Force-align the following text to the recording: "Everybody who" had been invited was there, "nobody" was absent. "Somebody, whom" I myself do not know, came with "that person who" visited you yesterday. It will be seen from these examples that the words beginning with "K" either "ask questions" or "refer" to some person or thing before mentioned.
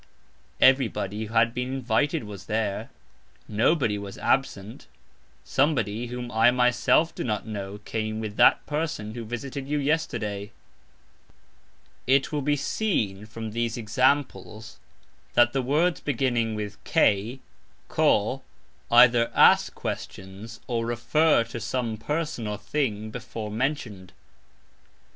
"Everybody 0.59 1.25
who" 1.25 1.33
had 1.35 1.53
been 1.53 1.71
invited 1.71 2.23
was 2.23 2.47
there, 2.47 2.89
"nobody" 3.47 3.99
was 3.99 4.17
absent. 4.17 4.87
"Somebody, 5.43 6.07
whom" 6.07 6.31
I 6.31 6.49
myself 6.49 7.13
do 7.13 7.23
not 7.23 7.45
know, 7.45 7.77
came 7.85 8.19
with 8.19 8.35
"that 8.37 8.65
person 8.65 9.13
who" 9.13 9.23
visited 9.23 9.67
you 9.67 9.77
yesterday. 9.77 10.53
It 12.07 12.31
will 12.31 12.41
be 12.41 12.55
seen 12.55 13.27
from 13.27 13.51
these 13.51 13.77
examples 13.77 14.79
that 15.35 15.53
the 15.53 15.61
words 15.61 15.99
beginning 16.01 16.55
with 16.55 16.83
"K" 16.83 17.39
either 18.89 19.31
"ask 19.35 19.75
questions" 19.75 20.61
or 20.65 20.83
"refer" 20.87 21.43
to 21.43 21.59
some 21.59 21.97
person 21.97 22.47
or 22.47 22.57
thing 22.57 23.11
before 23.11 23.51
mentioned. 23.51 24.13